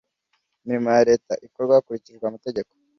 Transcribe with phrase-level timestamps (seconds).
[0.63, 2.71] Imirimo ya Leta ikorwa hakurikijwe amategeko.